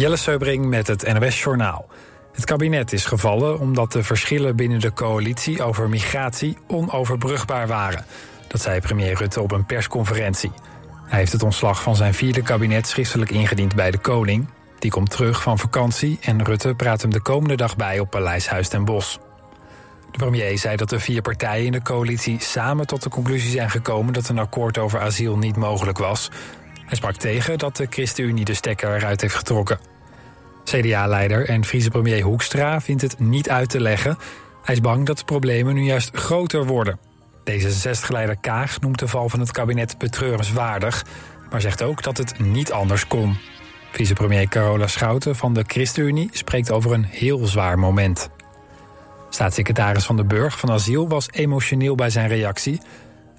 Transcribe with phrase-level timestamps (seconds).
[0.00, 1.86] Jelle Seubring met het NOS Journaal.
[2.32, 8.04] Het kabinet is gevallen omdat de verschillen binnen de coalitie over migratie onoverbrugbaar waren.
[8.48, 10.52] Dat zei premier Rutte op een persconferentie.
[11.06, 14.48] Hij heeft het ontslag van zijn vierde kabinet schriftelijk ingediend bij de koning.
[14.78, 18.48] Die komt terug van vakantie en Rutte praat hem de komende dag bij op Paleis
[18.48, 18.84] Huis ten.
[18.84, 23.70] De premier zei dat de vier partijen in de coalitie samen tot de conclusie zijn
[23.70, 26.30] gekomen dat een akkoord over asiel niet mogelijk was.
[26.90, 29.78] Hij sprak tegen dat de ChristenUnie de stekker eruit heeft getrokken.
[30.64, 34.18] CDA-leider en Friese premier Hoekstra vindt het niet uit te leggen.
[34.62, 36.98] Hij is bang dat de problemen nu juist groter worden.
[37.50, 41.04] D66-leider Kaag noemt de val van het kabinet betreurenswaardig...
[41.50, 43.38] maar zegt ook dat het niet anders kon.
[43.92, 48.30] Vicepremier Carola Schouten van de ChristenUnie spreekt over een heel zwaar moment.
[49.28, 52.80] Staatssecretaris Van de Burg van Asiel was emotioneel bij zijn reactie.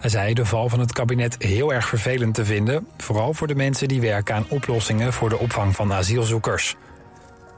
[0.01, 2.87] Hij zei de val van het kabinet heel erg vervelend te vinden...
[2.97, 6.75] vooral voor de mensen die werken aan oplossingen voor de opvang van asielzoekers.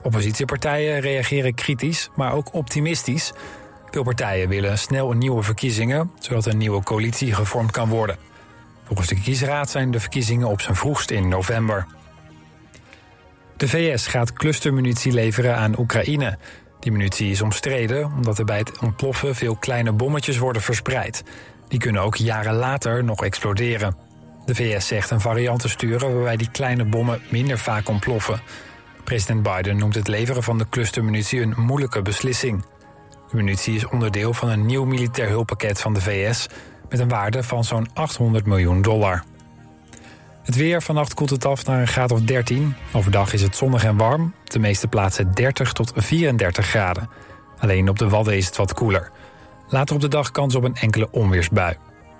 [0.02, 3.34] Oppositiepartijen reageren kritisch, maar ook optimistisch.
[3.92, 6.12] Veel partijen willen snel nieuwe verkiezingen...
[6.20, 8.18] zodat een nieuwe coalitie gevormd kan worden.
[8.84, 11.86] Volgens de kiesraad zijn de verkiezingen op zijn vroegst in november.
[13.58, 16.38] De VS gaat clustermunitie leveren aan Oekraïne.
[16.80, 21.24] Die munitie is omstreden omdat er bij het ontploffen veel kleine bommetjes worden verspreid.
[21.74, 23.96] Die kunnen ook jaren later nog exploderen.
[24.46, 28.42] De VS zegt een variant te sturen waarbij die kleine bommen minder vaak ontploffen.
[29.04, 32.66] President Biden noemt het leveren van de clustermunitie een moeilijke beslissing.
[33.30, 36.48] De munitie is onderdeel van een nieuw militair hulppakket van de VS...
[36.90, 39.24] met een waarde van zo'n 800 miljoen dollar.
[40.44, 42.76] Het weer, vannacht koelt het af naar een graad of 13.
[42.92, 44.34] Overdag is het zonnig en warm.
[44.44, 47.10] De meeste plaatsen 30 tot 34 graden.
[47.60, 49.12] Alleen op de Wadden is het wat koeler.
[49.74, 51.76] Later op de dag kans op een enkele onweersbui.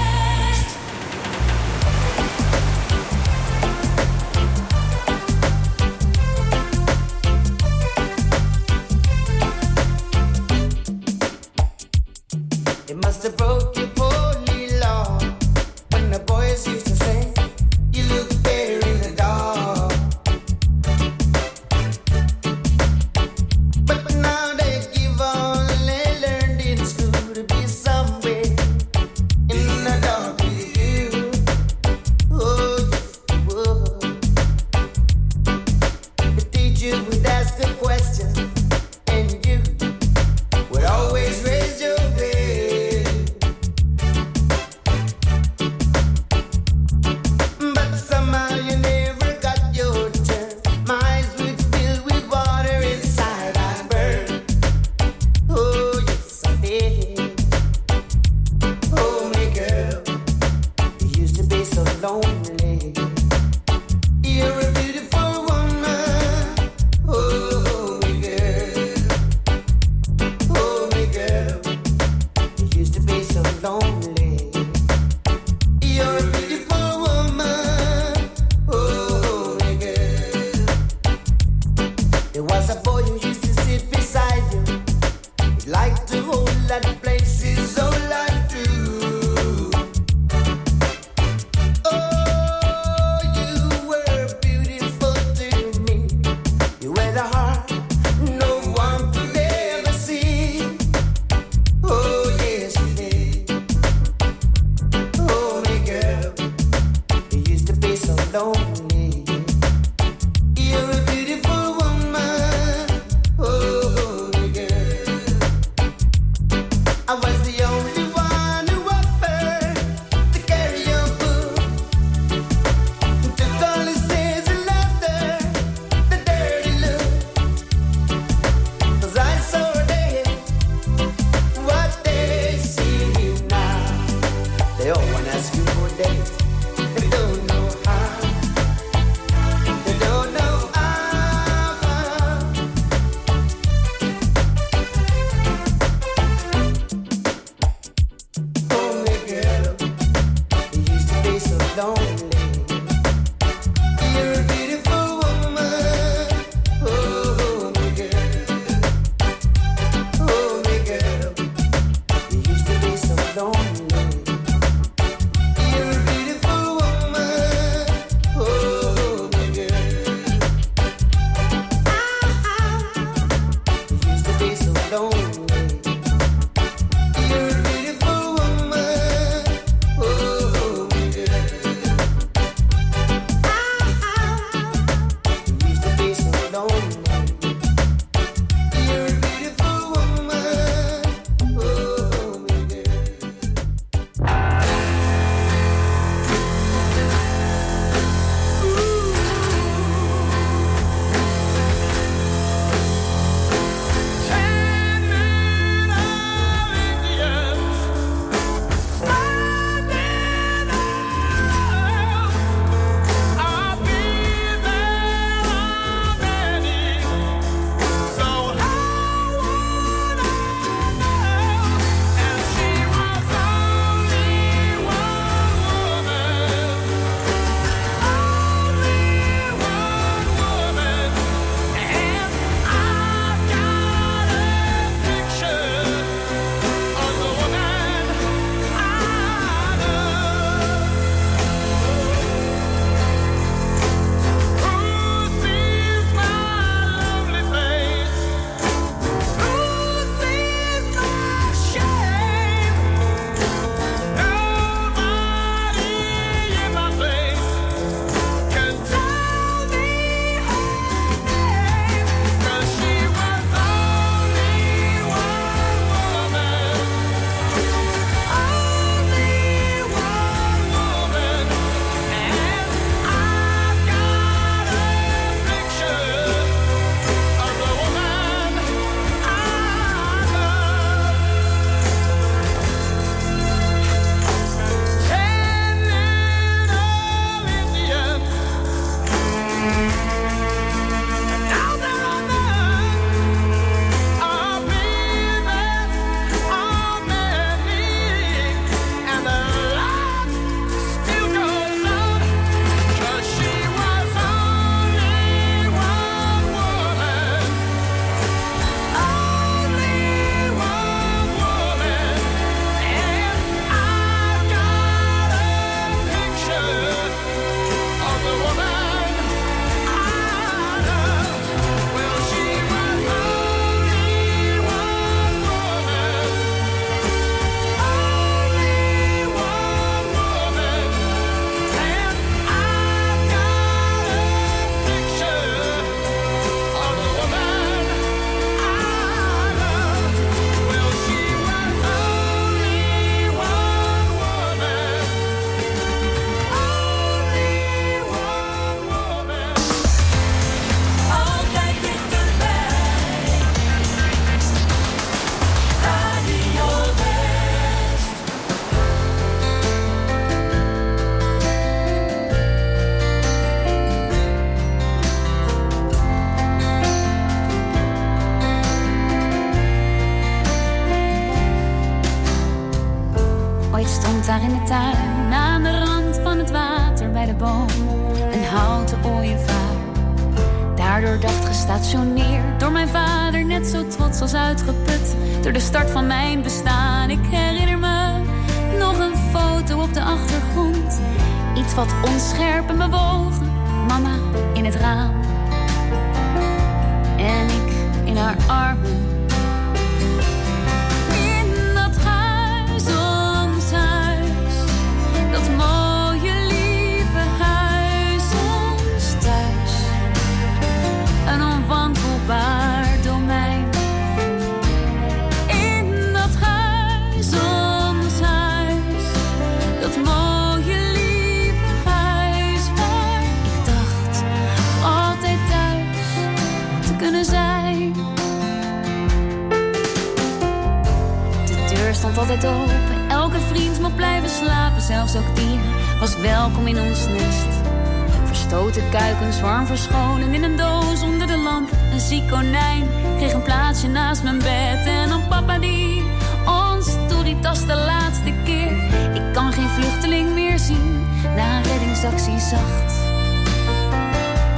[438.55, 441.69] Verstoten kuikens warm verscholen in een doos onder de lamp.
[441.91, 444.85] Een ziek konijn kreeg een plaatsje naast mijn bed.
[444.85, 446.03] En dan papa die
[446.45, 448.71] ons toeritas de laatste keer.
[449.13, 452.93] Ik kan geen vluchteling meer zien na een reddingsactie zacht.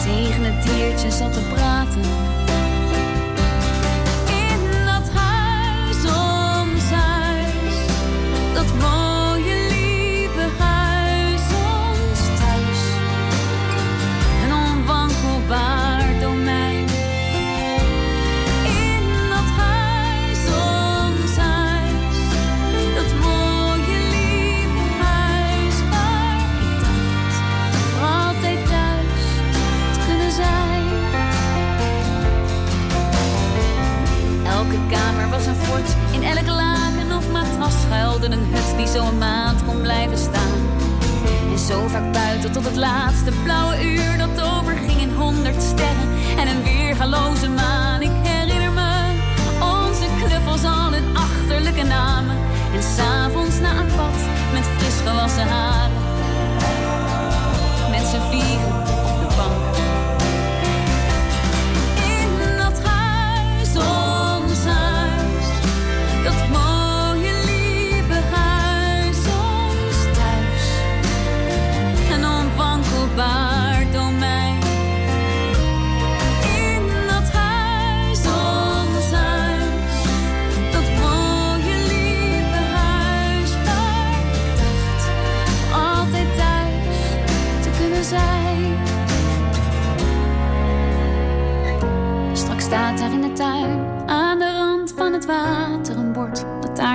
[0.03, 2.01] Tegen het diertje zat te praten.
[4.25, 6.03] In dat huis,
[37.71, 40.59] schuilde een hut die zo een maand kon blijven staan.
[41.51, 46.47] En zo vaak buiten tot het laatste blauwe uur dat overging in honderd sterren en
[46.47, 48.01] een weergaloze maan.
[48.01, 48.91] Ik herinner me
[49.59, 52.37] onze knuffels al hun achterlijke namen.
[52.73, 54.19] En s'avonds na een bad
[54.53, 55.91] met fris gewassen haren.
[57.91, 58.96] Met z'n vieren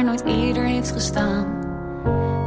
[0.04, 1.61] nooit eerder heeft gestaan.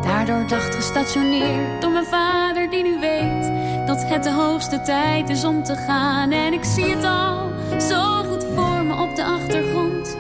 [0.02, 3.52] Daardoor dacht gestationeerd door mijn vader die nu weet
[3.88, 6.32] dat het de hoogste tijd is om te gaan.
[6.32, 10.18] En ik zie het al zo goed voor me op de achtergrond.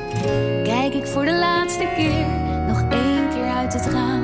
[0.63, 2.25] Kijk ik voor de laatste keer
[2.68, 4.14] nog één keer uit het raam.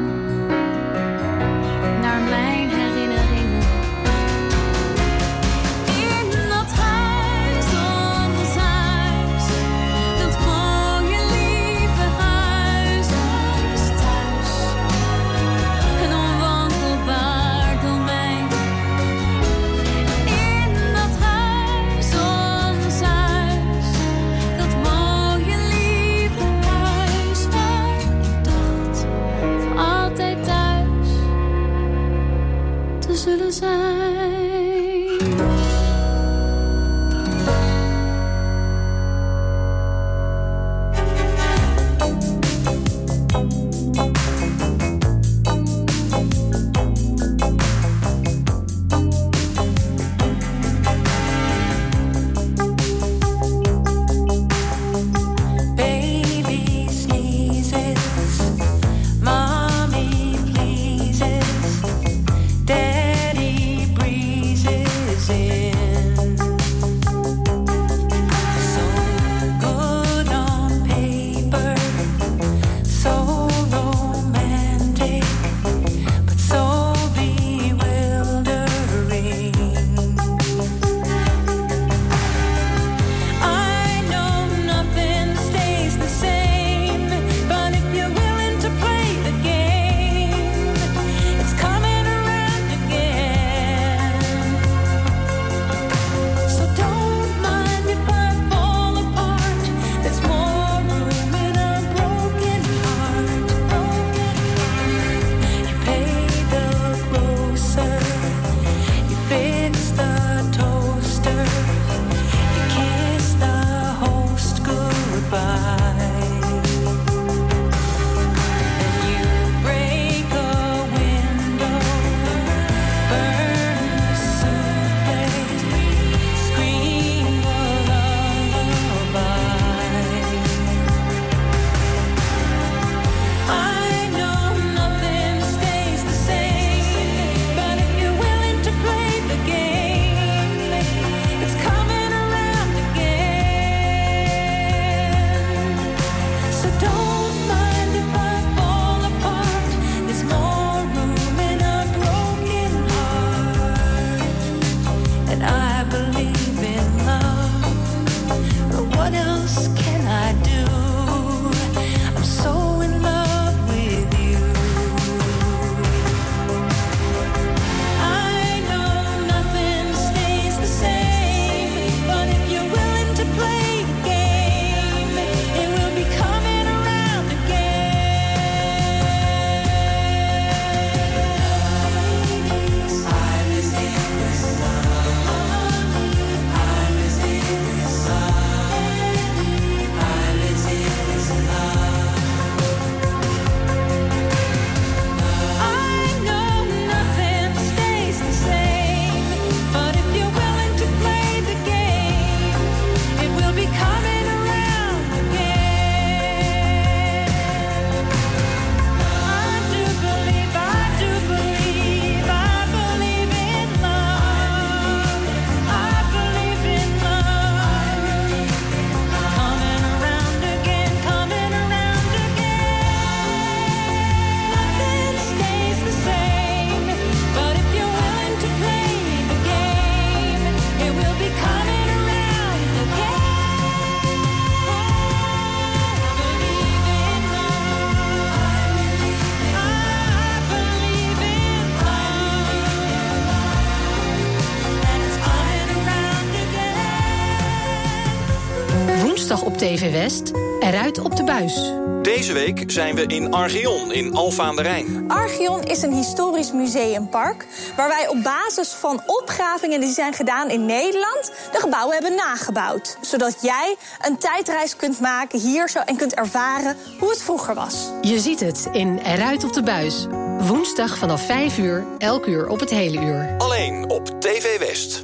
[249.91, 251.73] West, eruit op de buis.
[252.01, 255.11] Deze week zijn we in Archeon in Alfa aan de Rijn.
[255.11, 260.65] Archeon is een historisch museumpark waar wij op basis van opgravingen die zijn gedaan in
[260.65, 266.13] Nederland de gebouwen hebben nagebouwd, zodat jij een tijdreis kunt maken hier zo en kunt
[266.13, 267.89] ervaren hoe het vroeger was.
[268.01, 270.07] Je ziet het in Eruit op de buis.
[270.39, 273.35] Woensdag vanaf 5 uur, elk uur op het hele uur.
[273.37, 275.01] Alleen op TV West.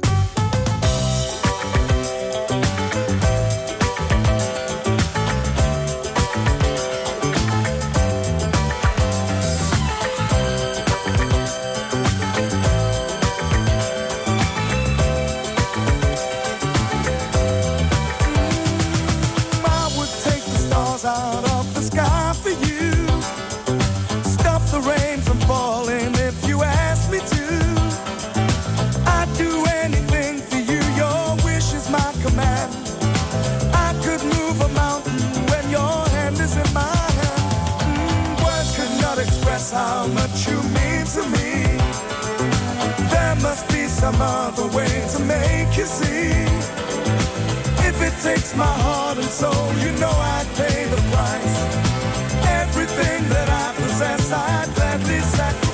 [44.12, 46.30] some other way to make you see.
[47.88, 51.56] If it takes my heart and soul, you know I'd pay the price.
[52.62, 55.67] Everything that I possess, I'd gladly sacrifice.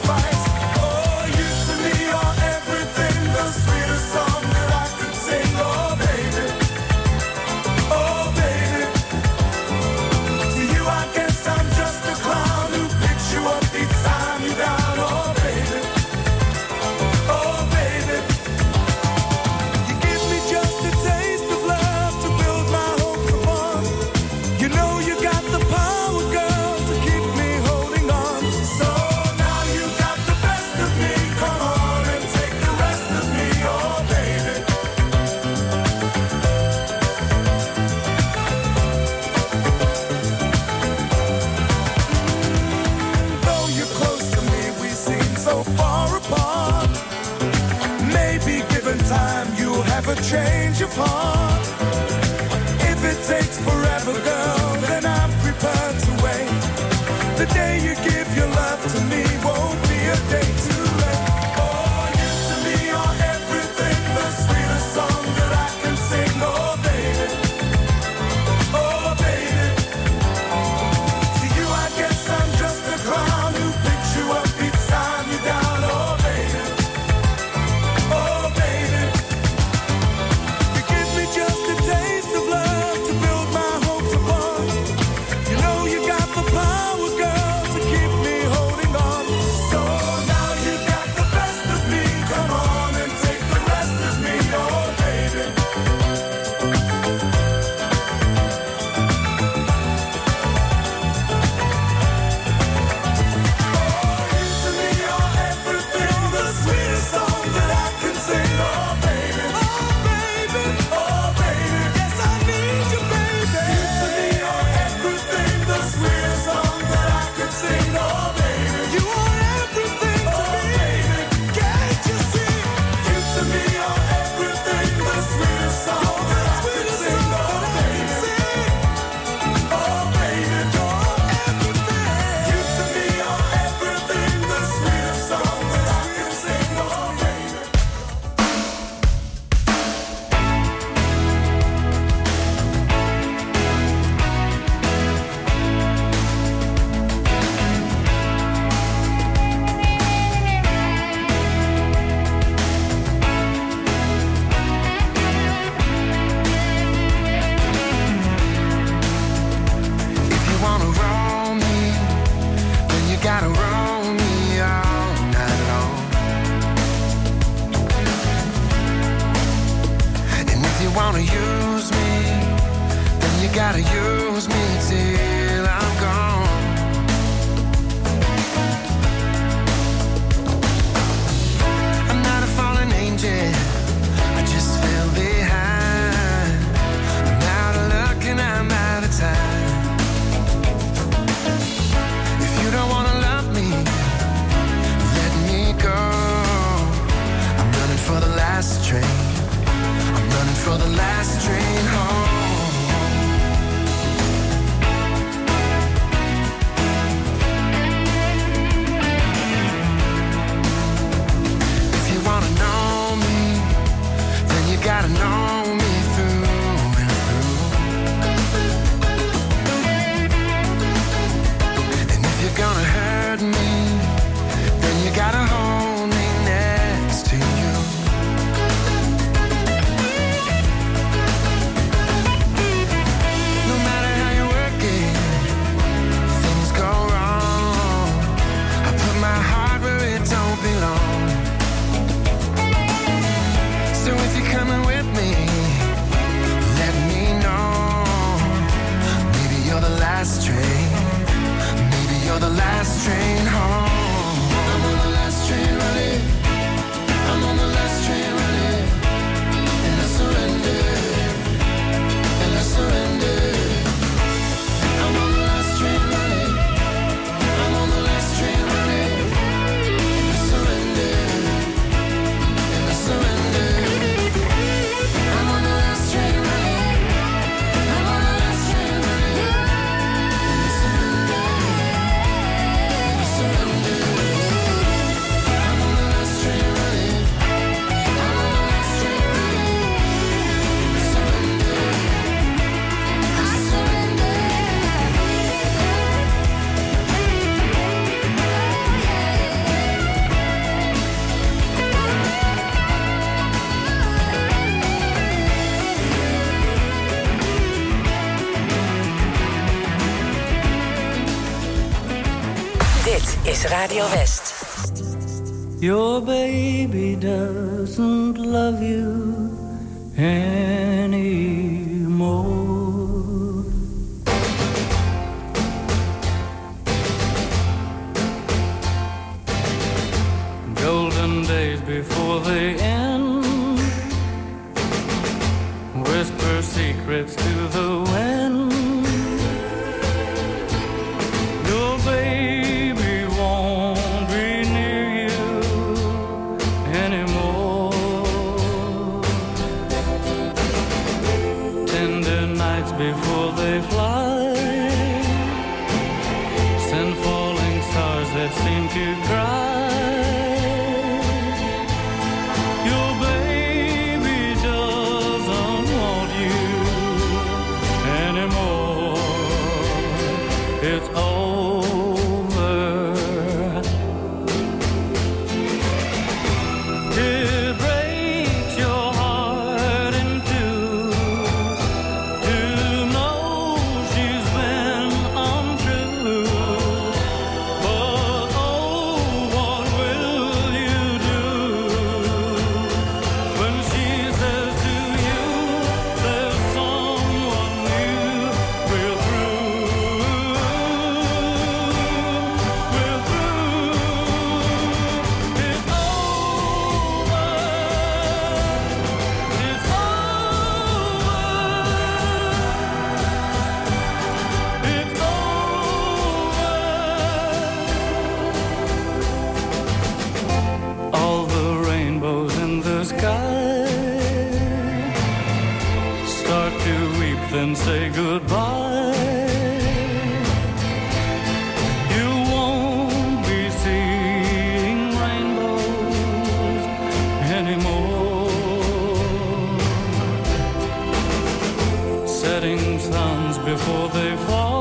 [443.65, 444.74] Before they fall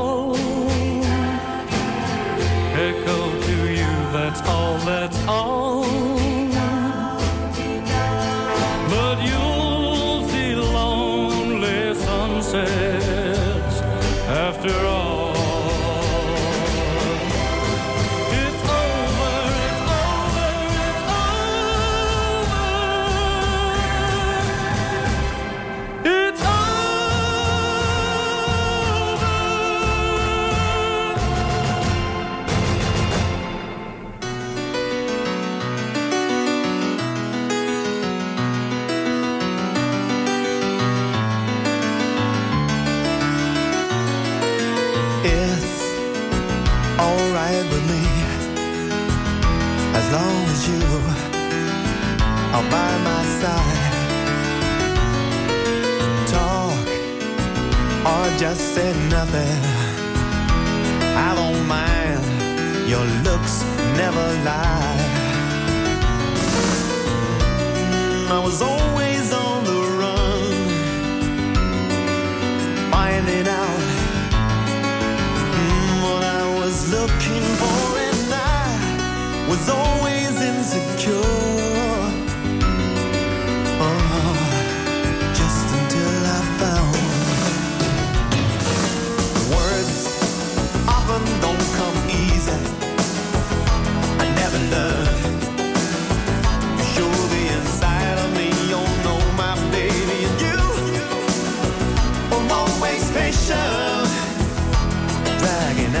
[68.54, 68.93] was always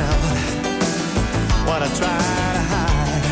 [0.06, 0.20] out
[1.68, 2.18] what I try
[2.56, 3.24] to hide.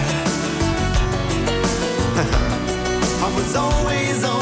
[3.26, 4.41] I was always on.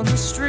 [0.00, 0.39] on the street.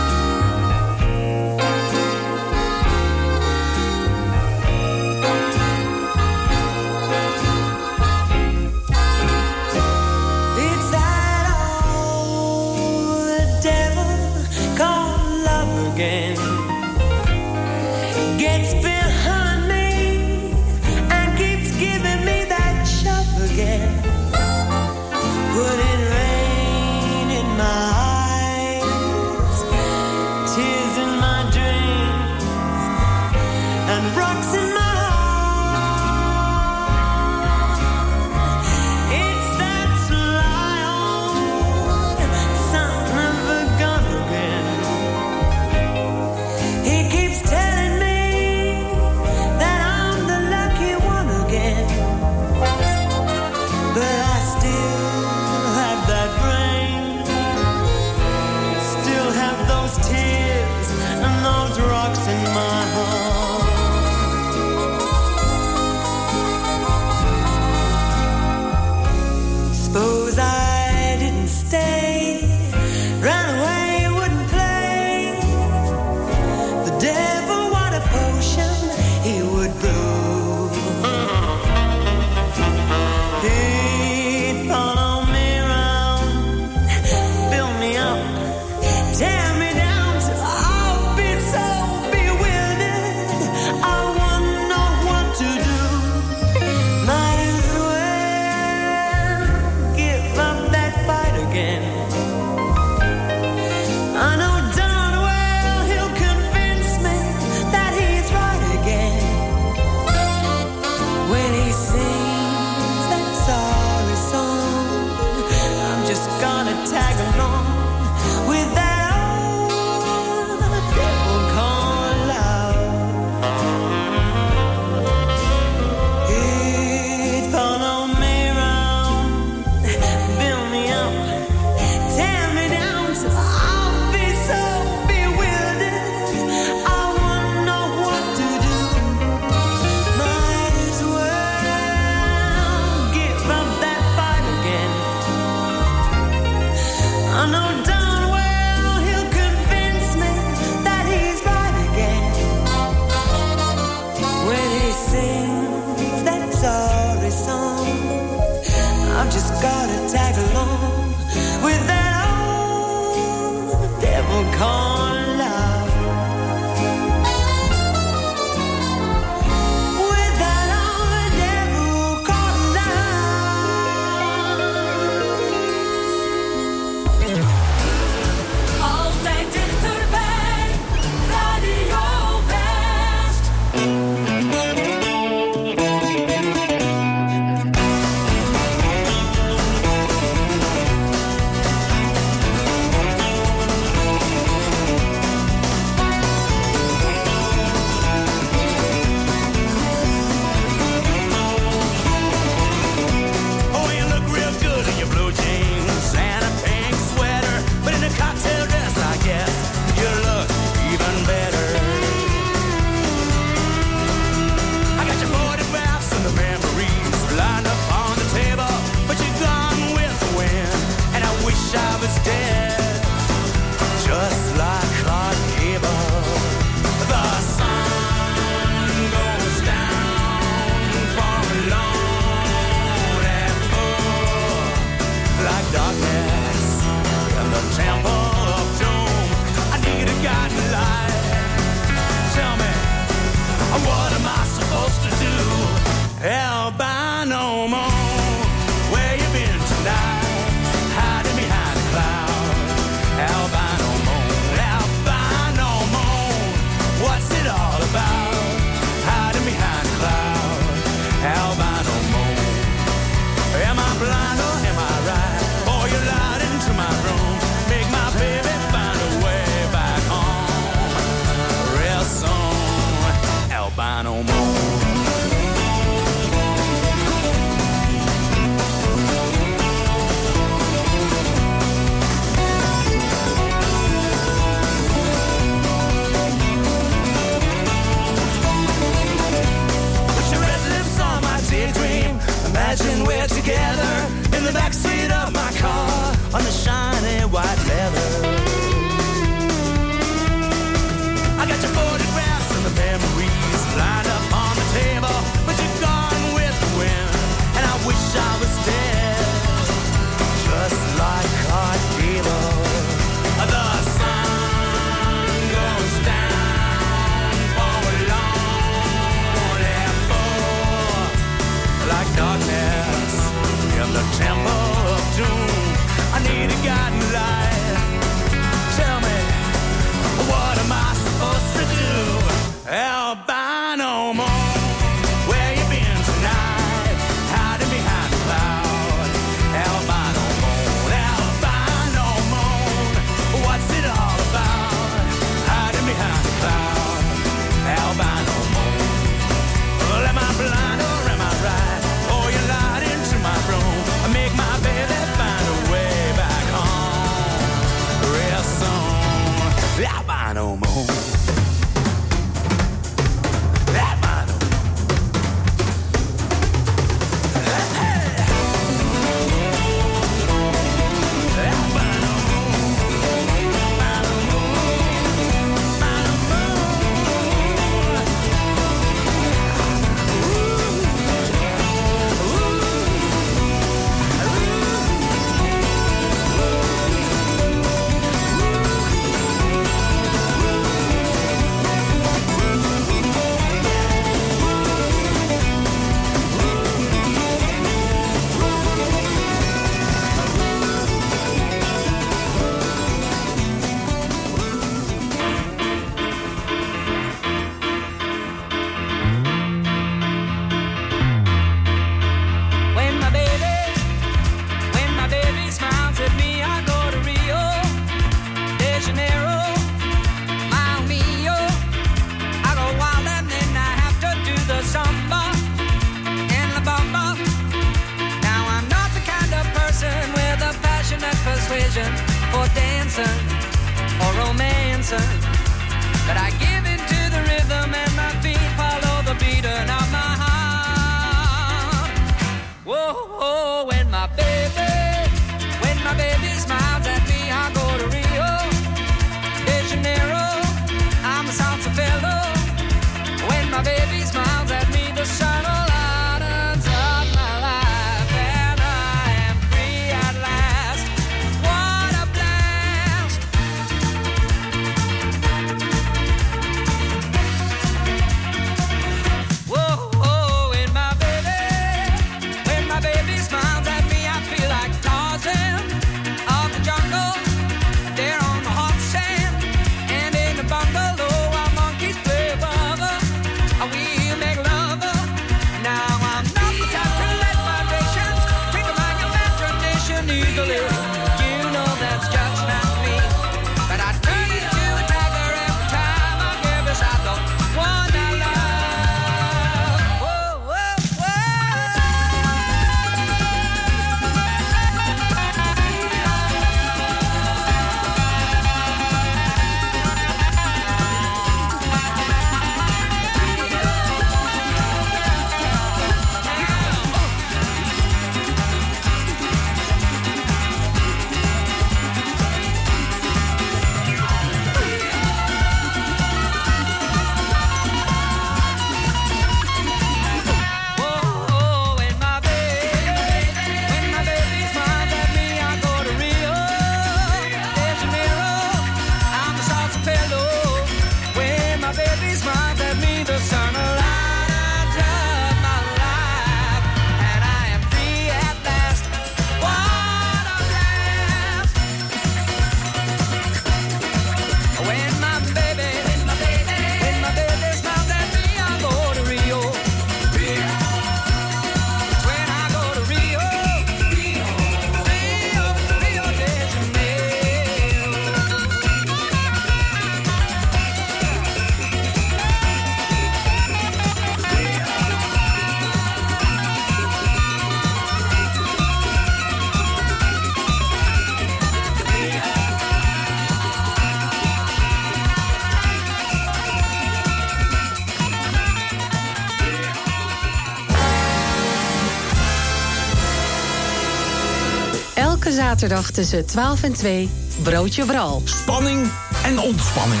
[595.68, 597.10] zaterdag tussen 12 en 2
[597.42, 598.22] Broodje Bral.
[598.24, 598.90] Spanning
[599.24, 600.00] en ontspanning.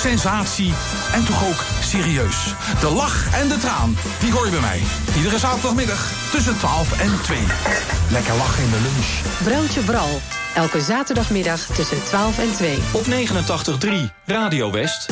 [0.00, 0.72] Sensatie
[1.12, 2.54] en toch ook serieus.
[2.80, 4.80] De lach en de traan, die hoor je bij mij.
[5.16, 7.38] Iedere zaterdagmiddag tussen 12 en 2.
[8.10, 9.06] Lekker lachen in de lunch.
[9.42, 10.20] Broodje Bral.
[10.54, 12.78] Elke zaterdagmiddag tussen 12 en 2.
[12.92, 13.88] Op 89.3
[14.26, 15.08] Radio West.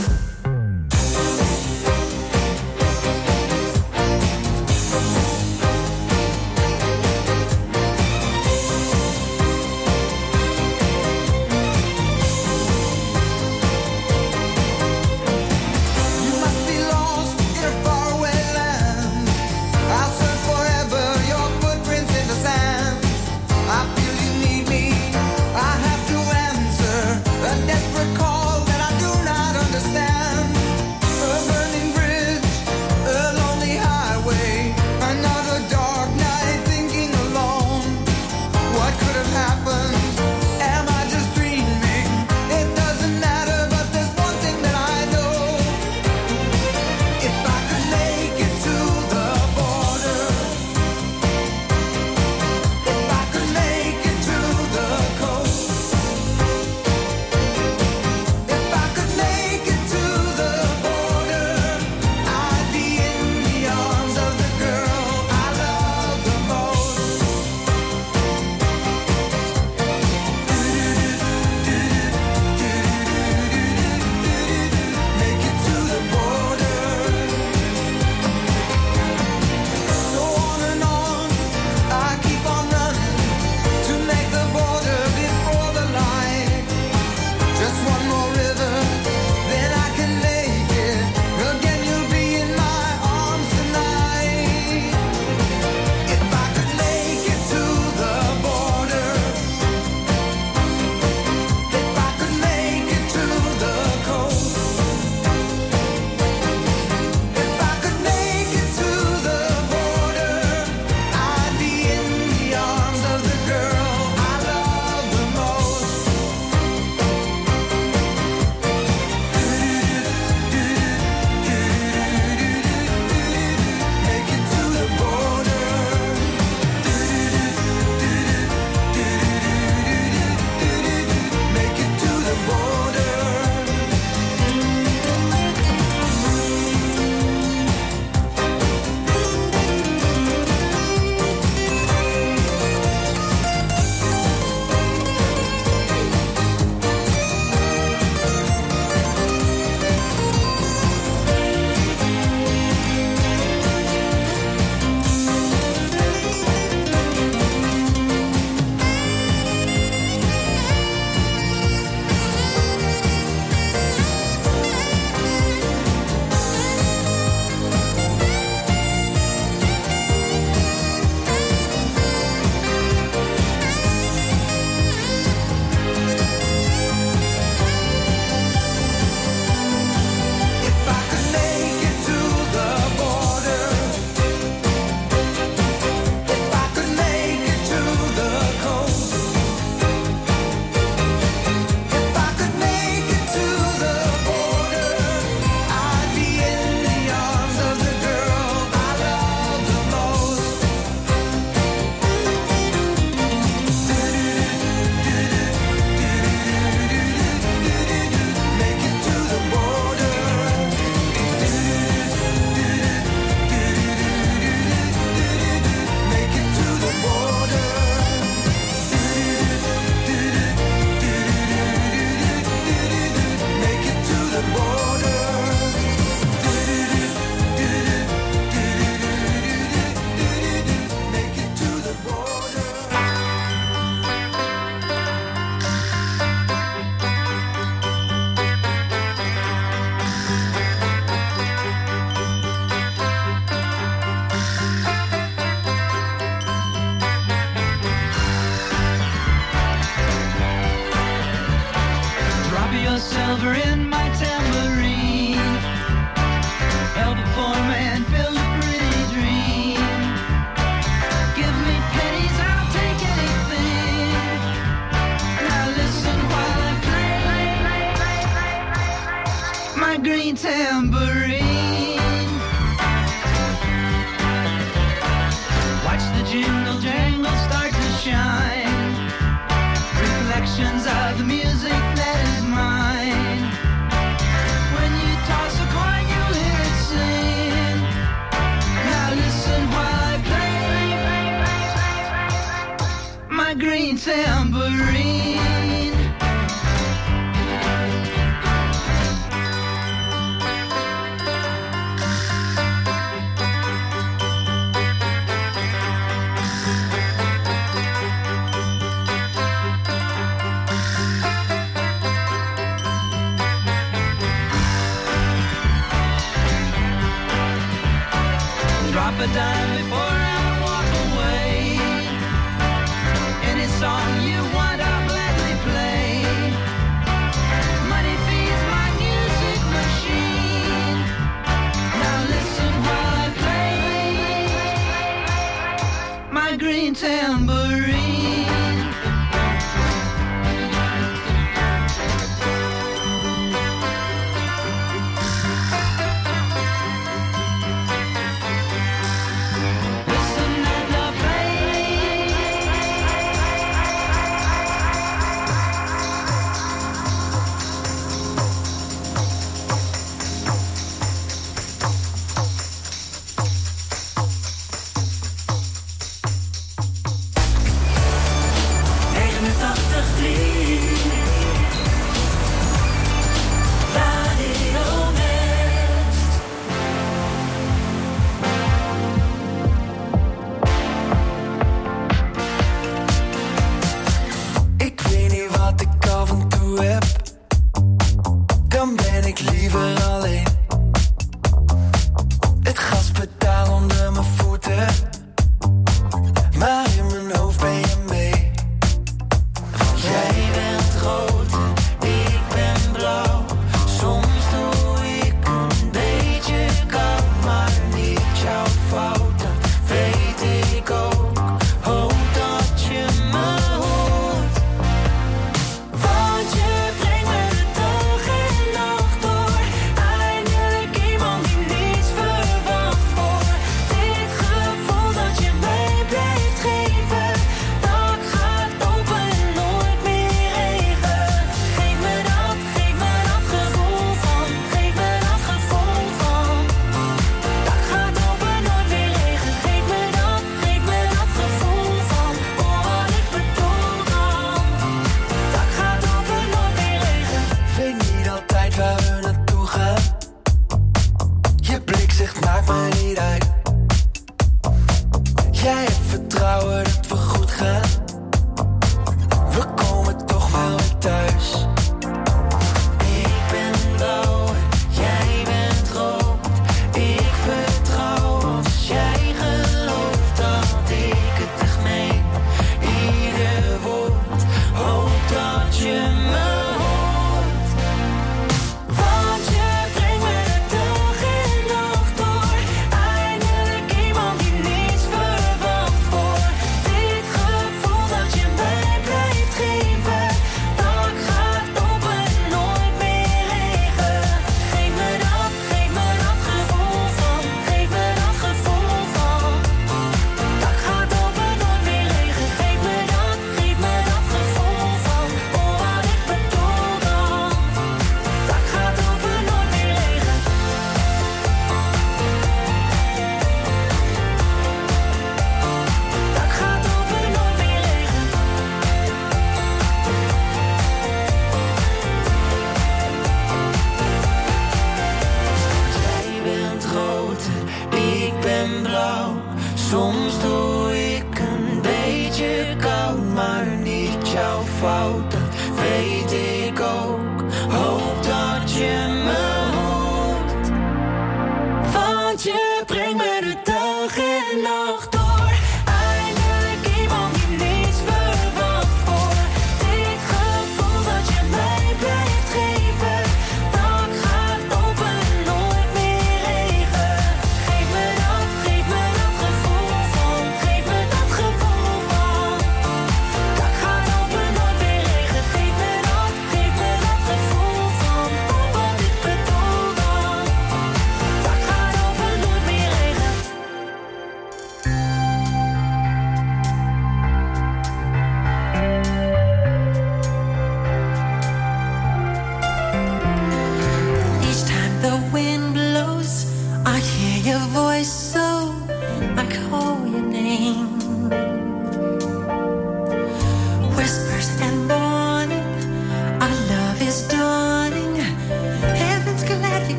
[336.98, 337.57] September.